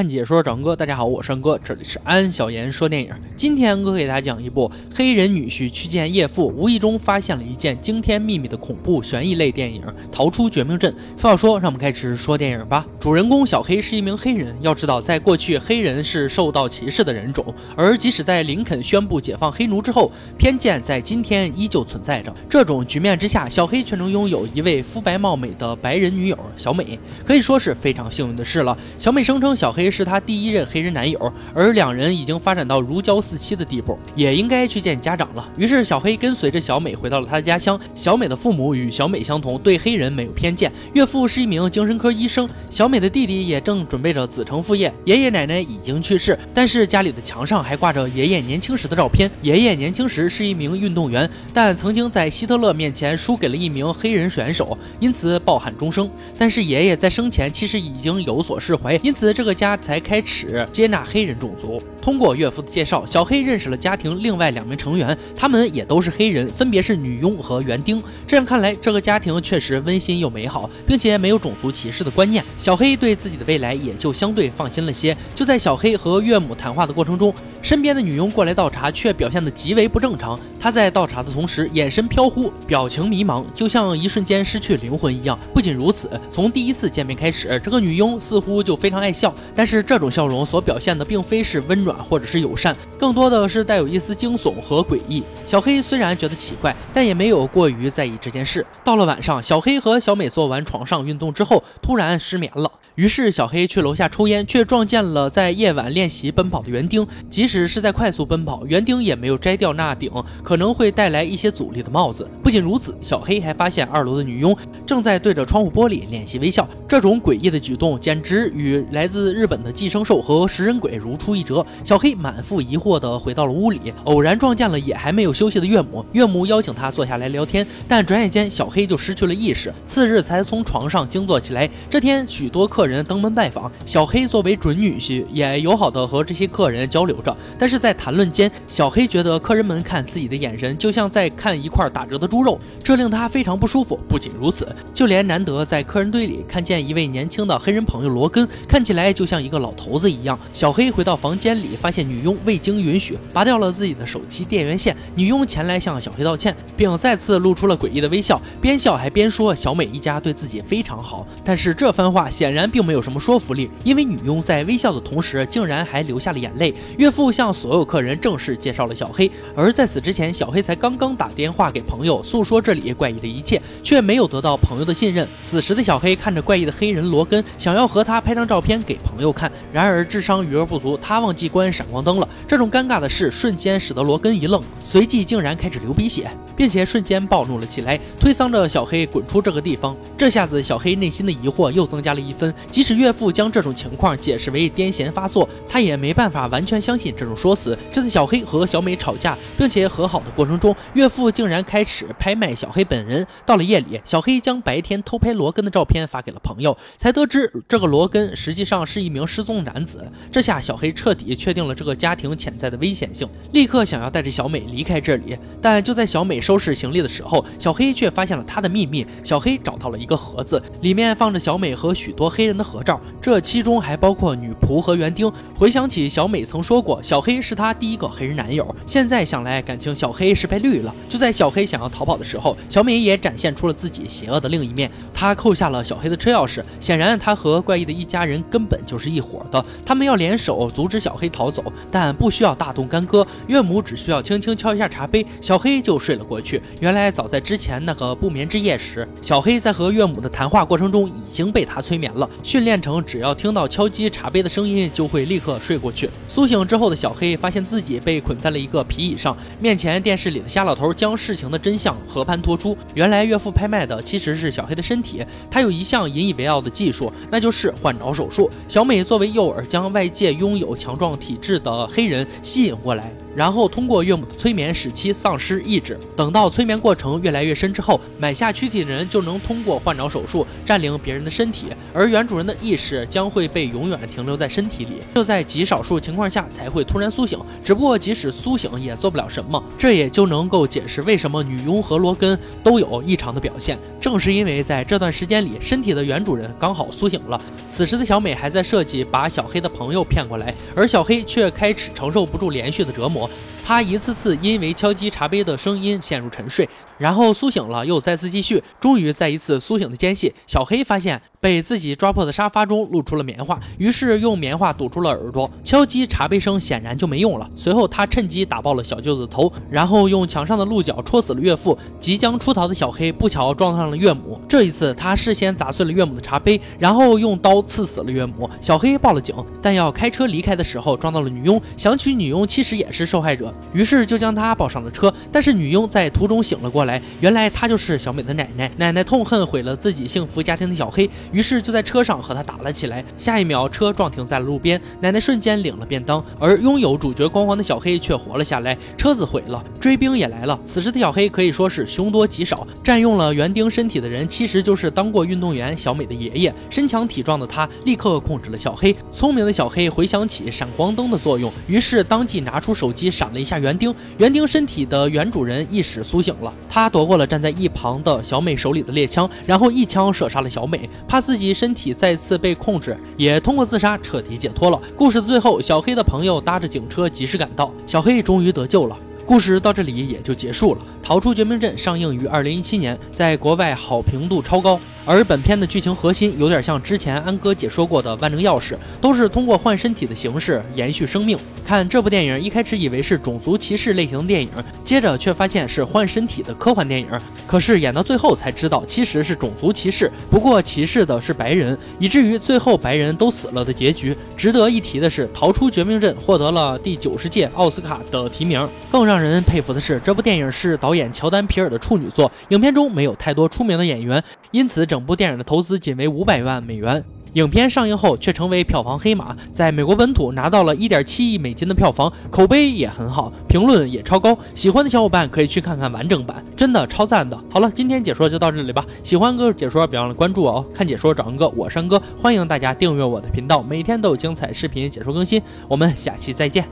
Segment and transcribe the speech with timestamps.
[0.00, 3.12] 看解说长哥，大家好，我是安哥，这里是安小言说电影。
[3.36, 10.90] 今天安哥给大家讲一部黑人女婿去见叶父，无意中发现了一件惊天秘密的恐怖悬疑类电影《逃出绝命镇》。
[11.18, 12.86] 废话说，让我们开始说电影吧。
[12.98, 22.34] 主人公小黑是一名黑人，要知道，在过去，黑人是受到歧视的人种，而即使在林肯宣布解放黑奴之后，偏见在今天依旧存在着。
[22.48, 28.74] 这种局面之下，小黑却能拥有一位肤白貌美的白人女友小美，可以说是非常幸运的事了。
[28.98, 29.89] 小美声称小黑。
[29.90, 35.48] 是他第一任黑人男友，而两人已经发展到如胶似漆的地步，也应该去见家长了。
[35.56, 37.78] 于是小黑跟随着小美回到了他的家乡。
[37.94, 40.70] 小美的父母与小美相同，对黑人没有偏见。
[40.92, 44.92] 岳父是一名精神科医生，小美的弟弟也正准备着子承父业。
[45.04, 49.30] 爷爷奶奶已经去世，但是家里的墙上还挂着爷爷年轻时的照片。
[49.42, 56.08] 爷爷年轻时是一名运动员，但曾经在希特勒面前输给了一名黑人选手，因此抱憾终生。
[56.38, 59.79] 但是爷爷在生前其实已经有所释怀，因此这个家。
[59.80, 61.82] 才开始接纳黑人种族。
[62.02, 68.02] 通过岳父的介绍，小黑认识了家庭另外两名成员，他们也都是黑人，分别是女佣和园丁。
[68.26, 72.42] 这样看来，这个家庭确实温馨又美好，并且没有种族歧视的观念。
[72.58, 75.16] 小黑对自己的未来也就相对放心了些。
[75.34, 80.38] 就在小黑和岳母谈话的过程中，身边的女佣过来倒茶，却表现得极为不正常。
[80.58, 85.38] 她在倒茶的同时，眼神飘忽，表情迷茫，就像一瞬间失去灵魂一样。
[85.52, 95.22] 不仅如此，从第一次见面开始，这个女佣似乎就非常爱笑，但是这种笑容所表现的并非是温暖或者是友善，更多的是带有一丝惊悚和诡异。
[95.46, 98.64] 小黑虽然觉得奇怪，但也没有过于在意这件事。
[98.82, 102.72] 到了晚上，小黑和小美做完床上运动之后，突然失眠了。
[102.96, 107.06] 于是小黑去楼下抽烟，却撞见了在夜晚练习奔跑的园丁。
[107.28, 110.10] 即使是在快速奔跑，园丁也没有摘掉那顶
[110.42, 112.28] 可能会带来一些阻力的帽子。
[112.42, 116.68] 不仅如此，小黑还发现二楼的女佣正在对着窗户玻璃练习微笑。
[116.88, 121.64] 这种诡异的举动简直与来自日本的寄生兽和食人鬼如出一辙。
[121.84, 126.04] 小黑满腹疑惑地回到了屋里，偶然撞见了也还没有休息的岳母。
[126.12, 131.70] 岳母邀请他坐下来聊天，但转眼间小黑就失去了意识，次日才从床上惊坐起来。
[131.88, 132.90] 这天许多客客。
[132.90, 137.36] 人登门拜访，小黑作为准女婿，也友好的和这些客人交流着。
[137.56, 144.00] 但是在谈论间，小黑觉得客人们看自己的眼神，就像在看一块打折的猪肉，这令他非常不舒服。
[144.08, 150.36] 不仅如此，就连难得在客人堆里看见一位年轻的黑人朋友罗根，看起来就像一个老头子一样。
[150.52, 154.96] 小黑回到房间里，发现女佣未经允许拔掉了自己的手机电源线。
[155.14, 161.24] 女佣前来向小黑道歉，并再次露出了诡异的微笑，边笑还边说小美一家对自己非常好。
[161.44, 162.80] 但是这番话显然并。
[162.80, 166.74] 没有什么说服力，因为女佣在微笑的同时，竟然还流下了眼泪。
[166.96, 175.28] 岳父向所有客人正式介绍了小黑，而在此之前，小黑才刚刚打电话给朋友诉说这里怪异的一切，却没有得到朋友的信任。
[175.42, 182.26] 此时的小黑看着怪异的黑人罗根，想要和他拍张照片给朋友看，然而智商余额不足，他忘记关闪光灯了。
[182.48, 189.94] 这种尴尬的事瞬间使得罗根一愣，随即竟然开始流鼻血，并且瞬间暴怒了起来，推搡着小黑滚出这个地方。
[190.16, 192.52] 这下子，小黑内心的疑惑又增加了一分。
[192.70, 197.78] 即使岳父将这种情况解释为癫痫发作，他也没办法完全相信这种说辞。
[197.92, 203.26] 这次小黑和小美吵架并且和好的过程中，岳父竟然开始拍卖小黑本人。
[203.46, 210.10] 到了夜里，小黑将白天偷拍罗根的照片发给了朋友，才得知这个罗根实际上是一名失踪男子。
[210.30, 215.36] 这下小黑彻底确定了这个家庭潜在的危险性，立刻想要带着小美离开这里。
[215.60, 219.06] 但就在小美收拾行李的时候，小黑却发现了她的秘密。
[219.22, 223.00] 小黑找到了一个盒子，里面放着小美和许多黑人的合照。
[223.22, 225.30] 这其中还包括女仆和园丁。
[225.56, 228.74] 回想起小美曾说过，小黑是她第一个黑人男友。
[228.84, 230.94] 现在想来，感情小黑是被绿了。
[231.08, 234.90] 就在小黑想要逃跑的时候，小美也展现出了自己邪恶的另一面。
[235.14, 239.64] 她扣下了小黑的车钥匙，显然她和怪异的一家人根本就是一伙的。
[239.86, 243.26] 他们要联手阻止小黑逃走，但不需要大动干戈。
[243.46, 246.60] 岳母只需要轻轻敲一下茶杯，小黑就睡了过去。
[246.80, 253.04] 原来早在之前那个不眠之夜时，小黑在和岳母的谈话过程中已经被他催眠了，训练成。
[253.04, 256.08] 只要听到敲击茶杯的声音，就会立刻睡过去。
[256.28, 262.76] 苏醒之后的小黑发现自己被捆在了一个皮椅上，面前电视里的瞎老头将事情的真相和盘托出。
[262.94, 268.50] 原来岳父拍卖的其实是小黑的身体，他有一项引以为傲的技术，那就是换脑手术。
[268.68, 273.12] 小美作为诱饵，将外界拥有强壮体质的黑人吸引过来。
[273.34, 275.98] 然后通过岳母的催眠使其丧失意志。
[276.16, 287.38] 等到催眠过程越来越深之后，买下躯体的人就能通过换脑手术占领别人的身体，而原主人的意识将会被永远停留在身体里，就在极少数情况下才会突然苏醒。
[287.64, 293.78] 只不过即使苏醒也做不了什么，这也就能够解释为什么女佣和罗根都有异常的表现。
[294.00, 297.40] 正是因为在这段时间里，身体的原主人刚好苏醒了。
[297.68, 303.19] 此时的小美还在设计把小黑的朋友骗过来，而小黑却开始承受不住连续的折磨。
[303.20, 303.28] 我
[303.64, 306.68] 他一次次因为敲击茶杯的声音陷入沉睡，
[306.98, 308.62] 然后苏醒了，又再次继续。
[308.80, 315.48] 终于在一次苏醒的间隙，小黑发现被自己抓破的沙发中露出了棉花，于是用棉花堵住了耳朵。
[315.62, 317.48] 敲击茶杯声显然就没用了。
[317.54, 321.78] 随后他趁机打爆了小舅子头，然后用墙上的鹿角戳死了岳父。
[321.98, 328.50] 即将出逃的小黑不巧撞上了岳母，这一次他事先砸碎了岳母的茶杯，然后用刀刺死了岳母。
[328.60, 333.49] 小黑报了警，但要开车离开的时候撞到了女佣，想起女佣其实也是受害者。
[333.72, 338.70] 于是就将她抱上了车，但是女佣在途中醒了过来，原来她就是小美的奶奶。
[338.76, 343.04] 奶奶痛恨毁了自己幸福家庭的小黑，于是就在车上和他打了起来。
[343.16, 348.76] 下一秒，车撞停在了路边，奶奶瞬间领了便当，而拥有主角光环的小黑却活了下来。
[348.96, 350.58] 车子毁了，追兵也来了。
[350.64, 356.54] 此时的小黑可以说是凶多吉少，占用了园丁身体的人其实就是当过运动员小美的爷爷。
[356.68, 358.94] 身强体壮的他立刻控制了小黑。
[359.12, 363.94] 聪明的小黑回想起闪光灯的作用，于是当即拿出手机闪了 一下园丁。
[364.18, 370.88] 园丁身体的原主人意识苏醒了，他夺过了站在一旁的小美手里的猎枪，然后一枪射杀了小美。
[371.08, 374.80] 怕自己身体再次被控制，也通过自杀彻底解脱了。
[374.94, 378.96] 故事的最后，小黑的朋友搭着警车及时赶到，小黑终于得救了。
[379.26, 380.80] 故事到这里也就结束了。
[381.02, 384.80] 逃出绝命镇上映于二零一七年，在国外好评度超高。
[385.06, 391.36] 而本片的剧情核心有点像之前安哥解说过的万能钥匙，都是通过换身体的形式延续生命。
[391.66, 394.48] 看这部电影，一开始以为是种族歧视类型的电影，
[394.84, 397.08] 接着却发现是换身体的科幻电影。
[397.46, 404.16] 可是演到最后才知道，其实是种族歧视，不过歧视的是白人，以至于最后白人都死了的结局。
[404.36, 408.68] 值得一提的是，《逃出绝命镇》获得了第九十届奥斯卡的提名。
[408.92, 414.22] 更让人佩服的是，这部电影是导演乔丹皮尔的处女作，影片中没有太多出名的演员，
[414.52, 414.99] 因此整。
[415.00, 417.02] 整部电影的投资仅为五百万美元，
[417.32, 424.36] 影片上映后却成为票房黑马，在美国本土拿到了一点七亿美金的票房，口碑也很好，评论也超高。
[424.54, 427.42] 喜欢的小伙伴可以去看看完整版，真的超赞的。
[427.48, 430.66] 好了，今天解说就到这里吧，喜欢哥解说别忘了关注我哦。
[430.74, 435.40] 看解说找安哥，我山哥，欢迎大家订阅我的频道，每天都有精彩视频解说更新。
[435.66, 436.66] 我们下期再见。